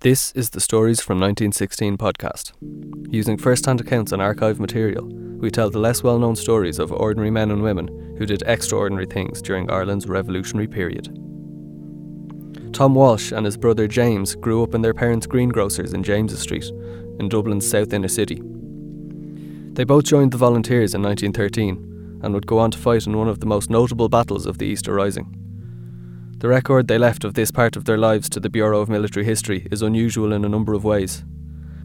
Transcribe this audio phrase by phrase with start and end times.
[0.00, 2.52] This is the Stories from 1916 podcast.
[3.12, 6.92] Using first hand accounts and archive material, we tell the less well known stories of
[6.92, 11.06] ordinary men and women who did extraordinary things during Ireland's revolutionary period.
[12.72, 16.70] Tom Walsh and his brother James grew up in their parents' greengrocers in James's Street,
[17.18, 18.40] in Dublin's south inner city.
[19.72, 23.26] They both joined the volunteers in 1913 and would go on to fight in one
[23.26, 25.47] of the most notable battles of the Easter Rising.
[26.38, 29.26] The record they left of this part of their lives to the Bureau of Military
[29.26, 31.24] History is unusual in a number of ways.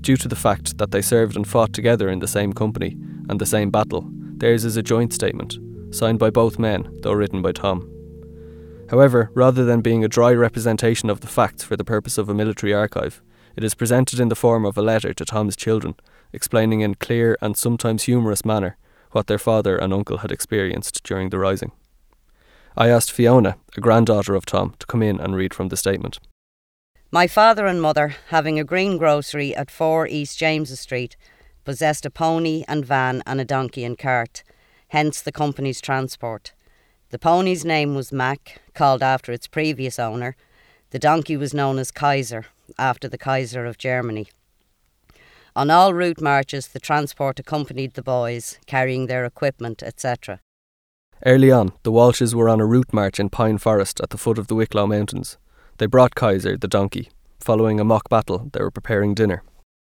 [0.01, 2.95] Due to the fact that they served and fought together in the same company
[3.29, 5.57] and the same battle, theirs is a joint statement,
[5.89, 7.89] signed by both men, though written by Tom.
[8.91, 12.35] However, rather than being a dry representation of the facts for the purpose of a
[12.35, 13.23] military archive,
[13.55, 15.95] it is presented in the form of a letter to Tom's children,
[16.31, 18.77] explaining in clear and sometimes humorous manner
[19.13, 21.71] what their father and uncle had experienced during the rising.
[22.75, 26.19] I asked Fiona, a granddaughter of Tom, to come in and read from the statement.
[27.11, 31.15] My father and mother, having a green grocery at 4 East James's Street,
[31.63, 34.43] possessed a pony and van and a donkey and cart,
[34.87, 36.53] hence the company's transport.
[37.11, 40.35] The pony's name was Mac, called after its previous owner.
[40.89, 42.47] The donkey was known as Kaiser,
[42.79, 44.29] after the Kaiser of Germany.
[45.55, 50.39] On all route marches, the transport accompanied the boys, carrying their equipment, etc.
[51.25, 54.37] Early on, the Walshes were on a route march in Pine Forest at the foot
[54.37, 55.37] of the Wicklow Mountains.
[55.77, 57.11] They brought Kaiser, the donkey.
[57.39, 59.41] Following a mock battle, they were preparing dinner.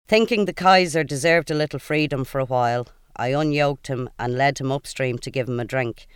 [0.08, 4.59] Thinking the Kaiser deserved a little freedom for a while, I unyoked him and led
[4.59, 6.08] him upstream to give him a drink.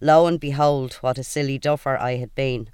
[0.00, 2.70] Lo and behold, what a silly duffer I had been.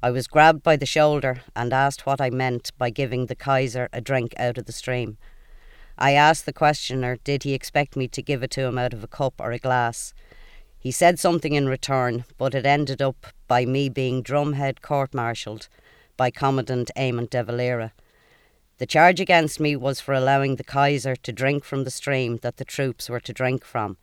[0.00, 3.88] I was grabbed by the shoulder and asked what I meant by giving the Kaiser
[3.92, 5.18] a drink out of the stream.
[5.98, 9.02] I asked the questioner did he expect me to give it to him out of
[9.02, 10.14] a cup or a glass.
[10.86, 15.66] He said something in return, but it ended up by me being drumhead court martialled
[16.16, 17.92] by Commandant Eamon de Valera.
[18.78, 22.58] The charge against me was for allowing the Kaiser to drink from the stream that
[22.58, 23.96] the troops were to drink from.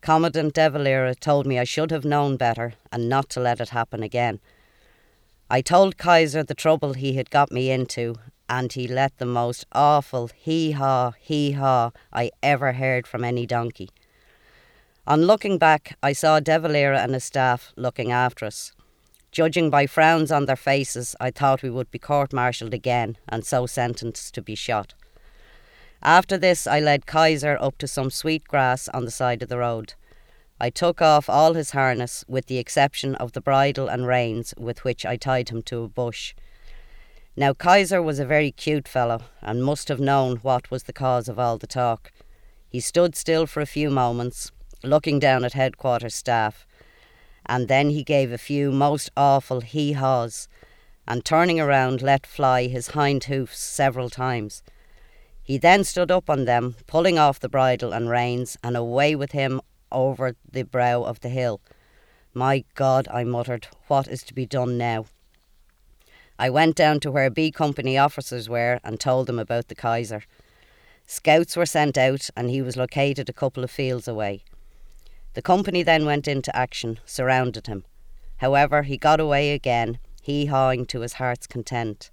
[0.00, 3.68] Commandant de Valera told me I should have known better and not to let it
[3.68, 4.40] happen again.
[5.48, 8.16] I told Kaiser the trouble he had got me into,
[8.48, 13.46] and he let the most awful hee haw, hee haw I ever heard from any
[13.46, 13.88] donkey.
[15.04, 18.72] On looking back, I saw De Valera and his staff looking after us.
[19.32, 23.44] Judging by frowns on their faces, I thought we would be court martialed again and
[23.44, 24.94] so sentenced to be shot.
[26.02, 29.58] After this, I led Kaiser up to some sweet grass on the side of the
[29.58, 29.94] road.
[30.60, 34.84] I took off all his harness, with the exception of the bridle and reins with
[34.84, 36.32] which I tied him to a bush.
[37.36, 41.28] Now, Kaiser was a very cute fellow and must have known what was the cause
[41.28, 42.12] of all the talk.
[42.68, 44.52] He stood still for a few moments,
[44.84, 46.66] looking down at headquarters staff,
[47.46, 50.48] and then he gave a few most awful hee haws,
[51.06, 54.62] and turning around let fly his hind hoofs several times.
[55.42, 59.32] He then stood up on them, pulling off the bridle and reins, and away with
[59.32, 59.60] him
[59.90, 61.60] over the brow of the hill.
[62.32, 65.06] My God, I muttered, what is to be done now?
[66.38, 70.22] I went down to where B Company officers were and told them about the Kaiser.
[71.06, 74.44] Scouts were sent out, and he was located a couple of fields away.
[75.34, 77.84] The company then went into action, surrounded him.
[78.38, 82.10] However, he got away again, hee hawing to his heart's content.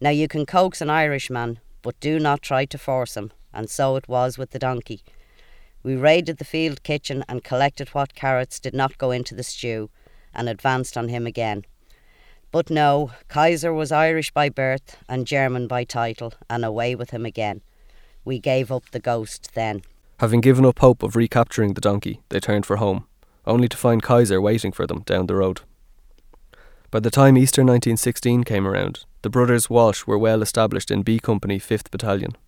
[0.00, 3.96] Now you can coax an Irishman, but do not try to force him, and so
[3.96, 5.02] it was with the donkey.
[5.82, 9.90] We raided the field kitchen and collected what carrots did not go into the stew,
[10.34, 11.64] and advanced on him again.
[12.50, 17.24] But no, Kaiser was Irish by birth and German by title, and away with him
[17.24, 17.62] again.
[18.24, 19.82] We gave up the ghost then.
[20.24, 23.04] Having given up hope of recapturing the donkey, they turned for home,
[23.44, 25.60] only to find Kaiser waiting for them down the road.
[26.90, 31.18] By the time Easter 1916 came around, the brothers Walsh were well established in B
[31.18, 32.38] Company 5th Battalion.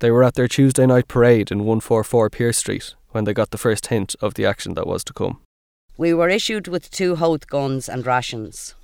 [0.00, 3.58] They were at their Tuesday night parade in 144 Pearse Street when they got the
[3.58, 5.40] first hint of the action that was to come.
[5.96, 8.74] We were issued with two Howth guns and rations.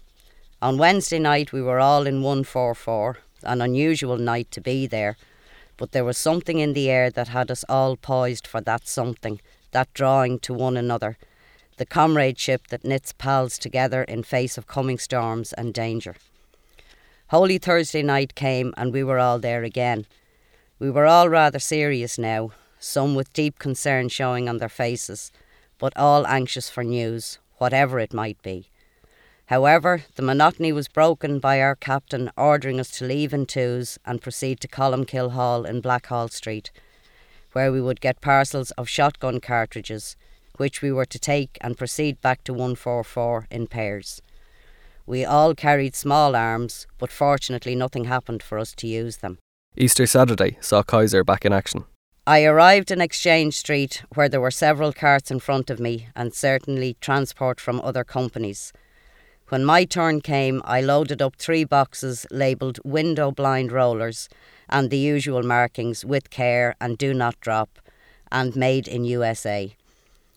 [0.62, 5.17] On Wednesday night, we were all in 144, an unusual night to be there
[5.78, 9.40] but there was something in the air that had us all poised for that something,
[9.70, 11.16] that drawing to one another,
[11.78, 16.16] the comradeship that knits pals together in face of coming storms and danger.
[17.28, 20.04] Holy Thursday night came and we were all there again.
[20.78, 22.50] We were all rather serious now,
[22.81, 25.31] some with deep concern showing on their faces,
[25.78, 28.69] but all anxious for news, whatever it might be.
[29.48, 34.20] However, the monotony was broken by our captain ordering us to leave in twos and
[34.20, 36.70] proceed to Columkill Hall in Blackhall Street,
[37.52, 40.16] where we would get parcels of shotgun cartridges,
[40.58, 44.20] which we were to take and proceed back to 144 in pairs.
[45.06, 49.38] We all carried small arms, but fortunately nothing happened for us to use them.
[49.78, 51.86] Easter Saturday saw Kaiser back in action.
[52.26, 56.34] I arrived in Exchange Street where there were several carts in front of me and
[56.34, 58.74] certainly transport from other companies.
[59.48, 64.28] When my turn came, I loaded up three boxes labelled window blind rollers
[64.68, 67.78] and the usual markings with care and do not drop
[68.30, 69.74] and made in USA.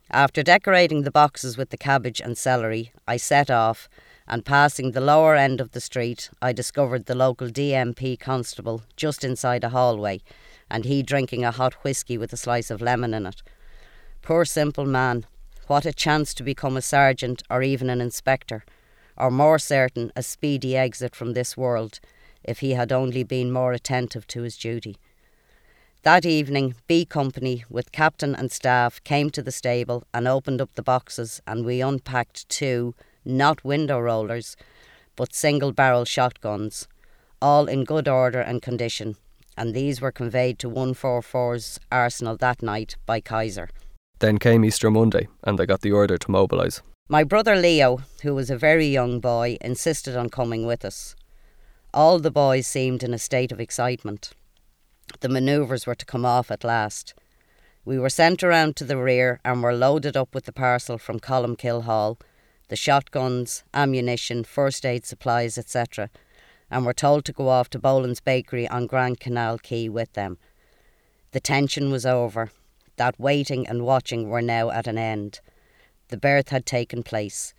[0.09, 3.89] After decorating the boxes with the cabbage and celery, I set off
[4.29, 9.25] and passing the lower end of the street, I discovered the local DMP constable just
[9.25, 10.21] inside a hallway
[10.69, 13.43] and he drinking a hot whisky with a slice of lemon in it.
[14.21, 15.25] Poor simple man,
[15.67, 18.63] what a chance to become a sergeant or even an inspector,
[19.17, 21.99] or more certain, a speedy exit from this world,
[22.43, 24.97] if he had only been more attentive to his duty.
[26.03, 30.73] That evening, B Company, with captain and staff, came to the stable and opened up
[30.73, 34.57] the boxes, and we unpacked two, not window rollers,
[35.15, 36.87] but single barrel shotguns,
[37.41, 39.15] all in good order and condition,
[39.55, 43.69] and these were conveyed to 144's arsenal that night by Kaiser.
[44.19, 46.81] Then came Easter Monday, and they got the order to mobilise.
[47.11, 51.13] My brother Leo, who was a very young boy, insisted on coming with us.
[51.93, 54.31] All the boys seemed in a state of excitement.
[55.19, 57.13] The manoeuvres were to come off at last.
[57.83, 61.19] We were sent around to the rear and were loaded up with the parcel from
[61.19, 62.17] Columkill Hall,
[62.69, 66.09] the shotguns, ammunition, first aid supplies, etc.,
[66.69, 70.37] and were told to go off to Boland's Bakery on Grand Canal Quay with them.
[71.33, 72.51] The tension was over.
[72.95, 75.41] That waiting and watching were now at an end.
[76.11, 77.55] The birth had taken place.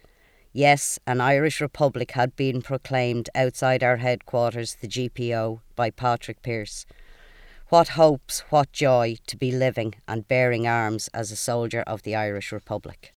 [0.52, 6.86] Yes, an Irish Republic had been proclaimed outside our headquarters, the GPO, by Patrick Pearse.
[7.70, 12.14] What hopes, what joy to be living and bearing arms as a soldier of the
[12.14, 13.12] Irish Republic.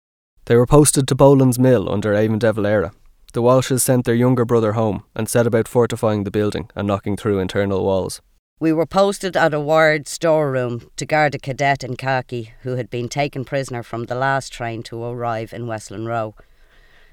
[0.44, 2.92] They were posted to Boland's Mill under Eamon De Valera,
[3.32, 7.16] the Walshes sent their younger brother home and set about fortifying the building and knocking
[7.16, 8.20] through internal walls.
[8.62, 12.90] We were posted at a wired storeroom to guard a cadet in khaki who had
[12.90, 16.36] been taken prisoner from the last train to arrive in Westland Row.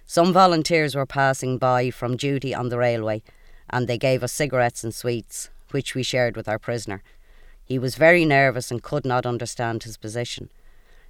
[0.06, 3.24] Some volunteers were passing by from duty on the railway
[3.68, 7.02] and they gave us cigarettes and sweets, which we shared with our prisoner.
[7.66, 10.52] He was very nervous and could not understand his position.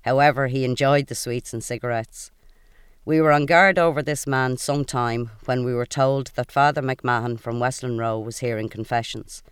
[0.06, 2.32] However, he enjoyed the sweets and cigarettes.
[3.04, 6.82] We were on guard over this man some time when we were told that Father
[6.82, 9.44] McMahon from Westland Row was hearing confessions.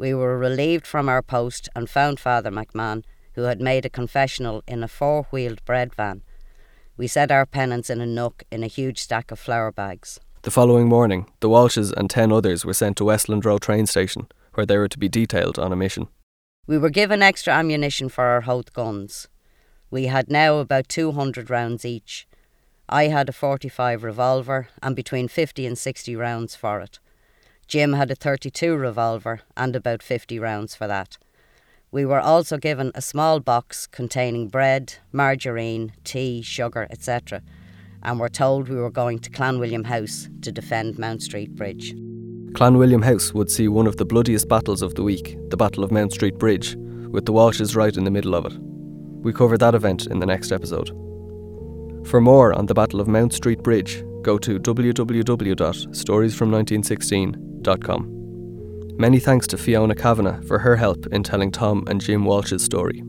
[0.00, 3.04] We were relieved from our post and found Father McMahon,
[3.34, 6.22] who had made a confessional in a four wheeled bread van.
[6.96, 10.18] We said our penance in a nook in a huge stack of flour bags.
[10.40, 14.26] The following morning, the Walshes and ten others were sent to Westland Row train station,
[14.54, 16.08] where they were to be detailed on a mission.
[16.66, 19.28] We were given extra ammunition for our Howth guns.
[19.90, 22.26] We had now about 200 rounds each.
[22.88, 27.00] I had a 45 revolver and between 50 and 60 rounds for it.
[27.70, 31.16] Jim had a 32 revolver and about 50 rounds for that.
[31.92, 37.42] We were also given a small box containing bread, margarine, tea, sugar, etc.,
[38.02, 41.94] and were told we were going to Clanwilliam House to defend Mount Street Bridge.
[42.54, 45.92] Clanwilliam House would see one of the bloodiest battles of the week, the Battle of
[45.92, 48.58] Mount Street Bridge, with the Walshes right in the middle of it.
[48.58, 50.88] We cover that event in the next episode.
[52.04, 54.58] For more on the Battle of Mount Street Bridge, go to
[57.62, 58.96] www.storiesfrom1916.com.
[58.98, 63.02] Many thanks to Fiona Kavanagh for her help in telling Tom and Jim Walsh's story.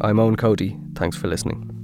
[0.00, 1.75] I'm Owen Cody, thanks for listening.